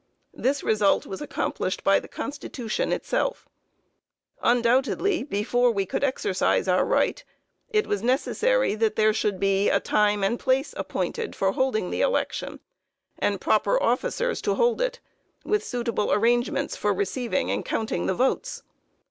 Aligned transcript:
This 0.33 0.63
result 0.63 1.05
was 1.05 1.21
accomplished 1.21 1.83
by 1.83 1.99
the 1.99 2.07
constitution 2.07 2.91
itself. 2.91 3.47
Undoubtedly 4.41 5.21
before 5.21 5.69
we 5.69 5.85
could 5.85 6.03
exercise 6.03 6.67
our 6.67 6.83
right, 6.83 7.23
it 7.69 7.85
was 7.85 8.01
necessary 8.01 8.73
that 8.73 8.95
there 8.95 9.13
should 9.13 9.39
be 9.39 9.69
a 9.69 9.79
time 9.79 10.23
and 10.23 10.39
place 10.39 10.73
appointed 10.75 11.35
for 11.35 11.51
holding 11.51 11.91
the 11.91 12.01
election 12.01 12.61
and 13.19 13.39
proper 13.39 13.79
officers 13.79 14.41
to 14.41 14.55
hold 14.55 14.81
it, 14.81 14.99
with 15.43 15.63
suitable 15.63 16.11
arrangements 16.11 16.75
for 16.75 16.95
receiving 16.95 17.51
and 17.51 17.63
counting 17.63 18.07
the 18.07 18.15
votes. 18.15 18.63